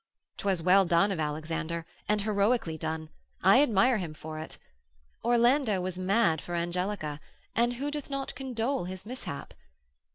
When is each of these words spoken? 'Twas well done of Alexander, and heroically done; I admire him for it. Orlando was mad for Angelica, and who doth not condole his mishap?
'Twas 0.37 0.63
well 0.63 0.83
done 0.83 1.11
of 1.11 1.19
Alexander, 1.19 1.85
and 2.09 2.21
heroically 2.21 2.75
done; 2.75 3.07
I 3.43 3.61
admire 3.61 3.99
him 3.99 4.15
for 4.15 4.39
it. 4.39 4.57
Orlando 5.23 5.79
was 5.79 5.99
mad 5.99 6.41
for 6.41 6.55
Angelica, 6.55 7.19
and 7.55 7.73
who 7.73 7.91
doth 7.91 8.09
not 8.09 8.33
condole 8.33 8.85
his 8.85 9.05
mishap? 9.05 9.53